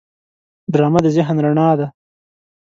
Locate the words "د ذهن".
1.03-1.37